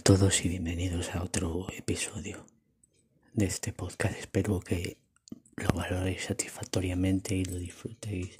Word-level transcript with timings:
todos 0.00 0.44
y 0.44 0.48
bienvenidos 0.48 1.14
a 1.14 1.22
otro 1.22 1.68
episodio 1.76 2.44
de 3.34 3.46
este 3.46 3.72
podcast. 3.72 4.18
Espero 4.18 4.58
que 4.58 4.96
lo 5.54 5.68
valoréis 5.68 6.24
satisfactoriamente 6.24 7.36
y 7.36 7.44
lo 7.44 7.56
disfrutéis 7.56 8.36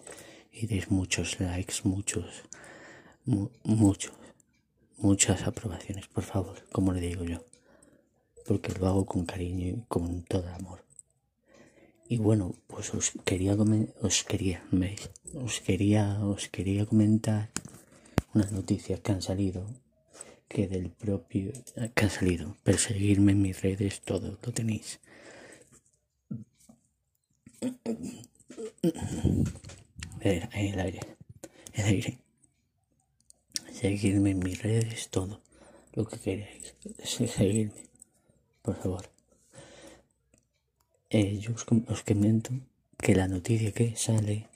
y 0.51 0.67
deis 0.67 0.91
muchos 0.91 1.39
likes, 1.39 1.83
muchos, 1.85 2.43
muchos, 3.63 4.13
muchas 4.99 5.47
aprobaciones, 5.47 6.09
por 6.09 6.25
favor, 6.25 6.67
como 6.73 6.93
le 6.93 7.01
digo 7.01 7.23
yo, 7.23 7.45
porque 8.45 8.73
lo 8.73 8.89
hago 8.89 9.07
con 9.07 9.25
cariño 9.25 9.69
y 9.69 9.85
con 9.87 10.25
todo 10.25 10.49
amor. 10.49 10.85
Y 12.09 12.17
bueno, 12.17 12.57
pues 12.67 12.93
os 12.93 13.13
quería 13.25 13.55
os 14.03 14.25
quería, 14.25 14.65
¿veis? 14.73 15.11
Os 15.35 15.61
quería, 15.61 16.25
os 16.25 16.49
quería 16.49 16.87
comentar 16.87 17.51
unas 18.35 18.51
noticias 18.51 18.99
que 18.99 19.13
han 19.13 19.23
salido 19.23 19.65
que 20.51 20.67
del 20.67 20.91
propio 20.91 21.53
que 21.95 22.05
ha 22.05 22.11
salido. 22.11 22.57
Perseguirme 22.65 23.33
en 23.33 23.43
mis 23.43 23.63
redes, 23.63 24.01
todo 24.01 24.37
lo 24.43 24.53
tenéis. 24.53 24.99
El 30.21 30.49
aire, 30.53 31.01
el 31.75 31.85
aire. 31.85 32.19
Seguirme 33.73 34.31
en 34.31 34.41
mis 34.41 34.61
redes, 34.61 35.09
todo 35.09 35.41
lo 35.95 36.05
que 36.09 36.19
queráis. 36.19 36.75
Seguirme, 37.05 37.85
por 38.63 38.75
favor. 38.75 39.09
Eh, 41.11 41.39
yo 41.39 41.53
os, 41.55 41.65
os 41.95 42.03
comento 42.03 42.51
que 42.99 43.15
la 43.15 43.29
noticia 43.29 43.71
que 43.73 43.95
sale, 43.95 44.49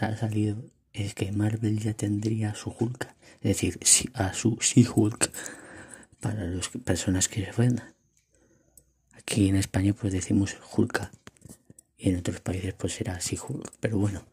ha 0.00 0.16
salido 0.16 0.56
es 0.94 1.14
que 1.14 1.32
Marvel 1.32 1.80
ya 1.80 1.92
tendría 1.92 2.50
a 2.50 2.54
su 2.54 2.70
Hulk, 2.70 3.08
es 3.42 3.60
decir, 3.60 3.78
a 4.14 4.32
su 4.32 4.56
She-Hulk 4.60 5.30
para 6.20 6.46
las 6.46 6.68
personas 6.68 7.28
que 7.28 7.44
se 7.44 7.50
ofendan. 7.50 7.94
Aquí 9.12 9.48
en 9.48 9.56
España 9.56 9.92
pues 9.92 10.12
decimos 10.12 10.56
Hulk 10.74 11.10
y 11.98 12.10
en 12.10 12.18
otros 12.18 12.40
países 12.40 12.74
pues 12.74 12.94
será 12.94 13.18
She-Hulk, 13.18 13.72
pero 13.80 13.98
bueno, 13.98 14.24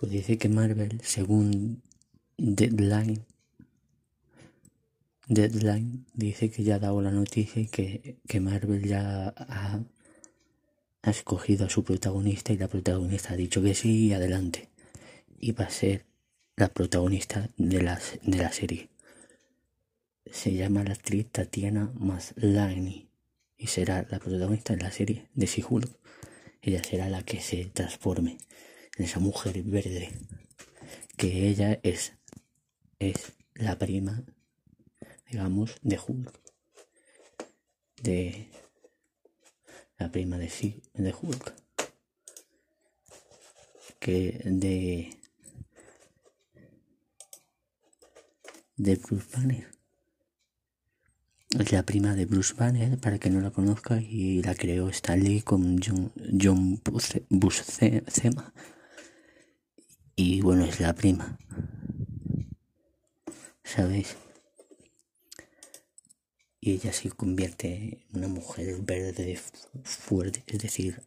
pues 0.00 0.10
dice 0.10 0.38
que 0.38 0.48
Marvel, 0.48 1.00
según 1.04 1.82
Deadline, 2.38 3.22
Deadline 5.28 6.06
dice 6.14 6.50
que 6.50 6.62
ya 6.64 6.76
ha 6.76 6.78
dado 6.78 7.02
la 7.02 7.10
noticia 7.10 7.60
y 7.60 7.66
que, 7.66 8.16
que 8.26 8.40
Marvel 8.40 8.86
ya 8.86 9.34
ha, 9.36 9.80
ha 11.02 11.10
escogido 11.10 11.66
a 11.66 11.70
su 11.70 11.84
protagonista 11.84 12.54
y 12.54 12.58
la 12.58 12.68
protagonista 12.68 13.34
ha 13.34 13.36
dicho 13.36 13.60
que 13.62 13.74
sí 13.74 14.06
y 14.06 14.12
adelante 14.14 14.70
va 15.52 15.64
a 15.64 15.70
ser 15.70 16.04
la 16.56 16.68
protagonista 16.68 17.50
de 17.56 17.82
la, 17.82 18.00
de 18.22 18.38
la 18.38 18.50
serie. 18.50 18.88
Se 20.30 20.52
llama 20.54 20.82
la 20.82 20.94
actriz 20.94 21.26
Tatiana 21.30 21.92
Maslany 21.94 23.08
y 23.58 23.66
será 23.66 24.06
la 24.10 24.18
protagonista 24.18 24.74
de 24.74 24.82
la 24.82 24.90
serie 24.90 25.28
de 25.34 25.46
she 25.46 25.62
Ella 26.62 26.82
será 26.82 27.08
la 27.08 27.22
que 27.22 27.40
se 27.40 27.66
transforme 27.66 28.38
en 28.96 29.04
esa 29.04 29.20
mujer 29.20 29.62
verde. 29.62 30.10
Que 31.16 31.48
ella 31.48 31.78
es, 31.82 32.14
es 32.98 33.32
la 33.54 33.78
prima, 33.78 34.24
digamos, 35.30 35.76
de 35.82 35.98
Hulk. 35.98 36.40
De 38.02 38.48
la 39.98 40.10
prima 40.10 40.38
de, 40.38 40.80
de 40.94 41.14
Hulk. 41.14 41.54
Que 43.98 44.40
de 44.44 45.16
de 48.76 48.96
Bruce 48.96 49.26
Banner. 49.34 49.66
Es 51.58 51.72
la 51.72 51.82
prima 51.84 52.14
de 52.14 52.26
Bruce 52.26 52.54
Banner, 52.54 52.98
para 52.98 53.18
que 53.18 53.30
no 53.30 53.40
la 53.40 53.50
conozca, 53.50 54.00
y 54.00 54.42
la 54.42 54.54
creó 54.54 54.88
Stanley 54.88 55.40
con 55.42 55.80
John, 55.82 56.12
John 56.40 56.82
Buscema. 57.30 58.52
Y 60.14 60.40
bueno, 60.40 60.64
es 60.64 60.80
la 60.80 60.94
prima. 60.94 61.38
¿Sabéis? 63.64 64.16
Y 66.60 66.72
ella 66.72 66.92
se 66.92 67.10
convierte 67.10 68.00
en 68.10 68.18
una 68.18 68.28
mujer 68.28 68.80
verde 68.80 69.38
fuerte, 69.84 70.42
es 70.46 70.58
decir, 70.58 71.02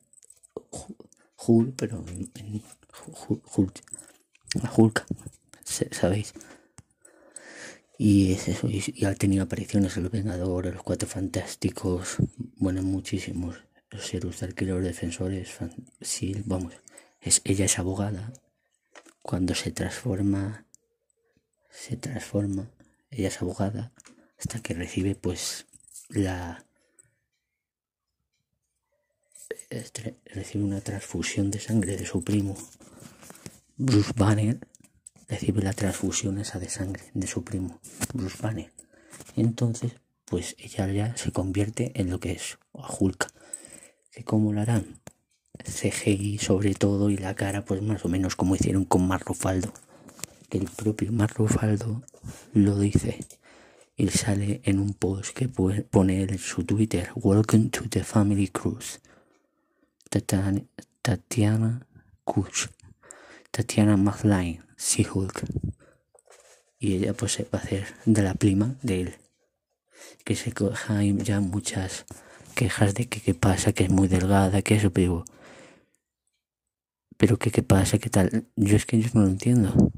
Hulk, 1.45 1.75
pero 1.75 2.03
en 2.07 2.63
Hulk, 4.75 5.05
¿sabéis? 5.91 6.33
Y 8.01 8.31
es 8.31 8.47
eso, 8.47 8.69
y, 8.69 9.03
ha 9.03 9.13
tenido 9.13 9.43
apariciones 9.43 9.97
en 9.97 10.03
Los 10.03 10.11
Vengadores, 10.13 10.73
Los 10.73 10.83
Cuatro 10.83 11.05
Fantásticos, 11.05 12.15
bueno, 12.55 12.81
muchísimos. 12.81 13.57
De 13.91 14.45
alquiler, 14.45 14.81
defensores, 14.81 15.49
sí, 15.99 16.41
vamos. 16.45 16.71
Es, 17.19 17.41
ella 17.43 17.65
es 17.65 17.77
abogada. 17.77 18.31
Cuando 19.21 19.53
se 19.53 19.71
transforma, 19.71 20.63
se 21.69 21.97
transforma, 21.97 22.71
ella 23.11 23.27
es 23.27 23.41
abogada, 23.41 23.91
hasta 24.39 24.61
que 24.61 24.75
recibe 24.75 25.15
pues 25.15 25.65
la... 26.07 26.63
Este, 29.69 30.15
recibe 30.25 30.63
una 30.63 30.79
transfusión 30.79 31.51
de 31.51 31.59
sangre 31.59 31.97
de 31.97 32.05
su 32.05 32.23
primo, 32.23 32.55
Bruce 33.75 34.13
Banner, 34.15 34.57
recibe 35.29 35.61
la 35.61 35.73
transfusión 35.73 36.39
esa 36.39 36.59
de 36.59 36.69
sangre 36.69 37.03
de 37.13 37.27
su 37.27 37.43
primo, 37.43 37.79
Bruce 38.13 38.37
Banner. 38.41 38.71
Entonces, 39.35 39.93
pues 40.25 40.55
ella 40.57 40.91
ya 40.91 41.15
se 41.15 41.31
convierte 41.31 41.91
en 41.95 42.09
lo 42.09 42.19
que 42.19 42.31
es 42.31 42.57
Hulk. 42.73 43.31
¿Que 44.11 44.23
cómo 44.23 44.51
lo 44.51 44.61
harán? 44.61 44.99
CGI 45.63 46.39
sobre 46.39 46.73
todo 46.73 47.09
y 47.09 47.17
la 47.17 47.35
cara 47.35 47.63
pues 47.63 47.81
más 47.81 48.03
o 48.05 48.09
menos 48.09 48.35
como 48.35 48.55
hicieron 48.55 48.85
con 48.85 49.07
Marrofaldo. 49.07 49.71
Que 50.49 50.57
el 50.57 50.65
propio 50.65 51.11
Marrofaldo 51.11 52.01
lo 52.53 52.79
dice. 52.79 53.19
Y 53.95 54.07
sale 54.07 54.61
en 54.63 54.79
un 54.79 54.93
post 54.93 55.35
que 55.35 55.49
pone 55.49 56.23
en 56.23 56.37
su 56.39 56.63
Twitter. 56.63 57.11
Welcome 57.15 57.69
to 57.69 57.87
the 57.89 58.03
family 58.03 58.47
cruise. 58.47 58.99
Tatiana, 61.01 61.85
Kuch. 62.23 62.69
Tatiana 63.51 63.97
McLean 63.97 64.68
si 64.79 65.05
hulk 65.05 65.43
Y 66.79 66.95
ella 66.95 67.13
pues 67.13 67.37
va 67.53 67.59
a 67.59 67.61
hacer 67.61 67.85
de 68.05 68.23
la 68.23 68.33
prima 68.33 68.75
de 68.81 69.01
él. 69.01 69.15
Que 70.23 70.35
se 70.35 70.53
coja 70.53 71.03
ya 71.03 71.41
muchas 71.41 72.05
quejas 72.55 72.93
de 72.93 73.07
que 73.07 73.19
qué 73.19 73.33
pasa, 73.33 73.73
que 73.73 73.83
es 73.83 73.89
muy 73.89 74.07
delgada, 74.07 74.61
que 74.61 74.75
eso, 74.75 74.91
pero... 74.91 75.25
Pero 77.17 77.37
que 77.37 77.51
qué 77.51 77.61
pasa, 77.61 77.97
qué 77.97 78.09
tal. 78.09 78.45
Yo 78.55 78.77
es 78.77 78.85
que 78.85 79.01
yo 79.01 79.09
no 79.13 79.21
lo 79.21 79.27
entiendo. 79.27 79.91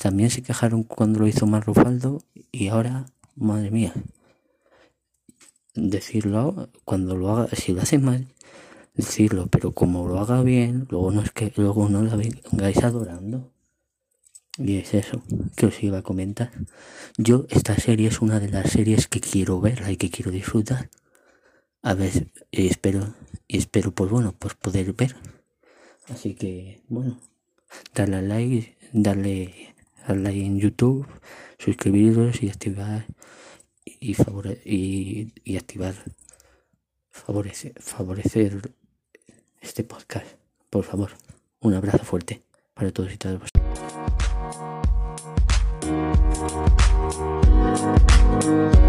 También 0.00 0.30
se 0.30 0.42
quejaron 0.42 0.84
cuando 0.84 1.18
lo 1.18 1.26
hizo 1.26 1.46
Marrofaldo 1.46 2.22
y 2.52 2.68
ahora, 2.68 3.06
madre 3.34 3.72
mía. 3.72 3.92
Decirlo 5.74 6.70
cuando 6.84 7.16
lo 7.16 7.30
haga, 7.30 7.48
si 7.56 7.72
lo 7.72 7.82
hace 7.82 7.98
mal, 7.98 8.28
decirlo, 8.94 9.48
pero 9.48 9.72
como 9.72 10.06
lo 10.06 10.20
haga 10.20 10.42
bien, 10.42 10.86
luego 10.88 11.10
no 11.10 11.22
es 11.22 11.32
que 11.32 11.52
luego 11.56 11.88
no 11.88 12.02
la 12.02 12.14
vengáis 12.14 12.84
adorando. 12.84 13.53
Y 14.56 14.76
es 14.76 14.94
eso 14.94 15.22
que 15.56 15.66
os 15.66 15.82
iba 15.82 15.98
a 15.98 16.02
comentar. 16.02 16.52
Yo, 17.16 17.46
esta 17.50 17.74
serie 17.76 18.08
es 18.08 18.20
una 18.20 18.38
de 18.38 18.48
las 18.48 18.70
series 18.70 19.08
que 19.08 19.20
quiero 19.20 19.60
verla 19.60 19.90
y 19.90 19.96
que 19.96 20.10
quiero 20.10 20.30
disfrutar. 20.30 20.90
A 21.82 21.94
ver, 21.94 22.30
y 22.50 22.68
espero, 22.68 23.14
y 23.48 23.58
espero, 23.58 23.92
pues 23.92 24.10
bueno, 24.10 24.34
pues 24.38 24.54
poder 24.54 24.92
ver. 24.92 25.16
Así 26.08 26.34
que, 26.34 26.82
bueno, 26.88 27.20
darle 27.94 28.16
al 28.16 28.28
like, 28.28 28.76
darle 28.92 29.74
al 30.06 30.22
like 30.22 30.44
en 30.44 30.58
YouTube, 30.60 31.06
suscribiros 31.58 32.42
y 32.42 32.48
activar 32.48 33.06
y, 33.84 34.14
favore 34.14 34.62
y, 34.64 35.32
y 35.44 35.56
activar, 35.56 35.94
favorecer, 37.10 37.74
favorecer 37.80 38.72
este 39.60 39.82
podcast. 39.82 40.26
Por 40.70 40.84
favor, 40.84 41.10
un 41.60 41.74
abrazo 41.74 42.04
fuerte 42.04 42.42
para 42.74 42.92
todos 42.92 43.12
y 43.12 43.16
todas 43.16 43.40
vosotros. 43.40 43.53
Thank 46.46 46.84
you. 48.74 48.83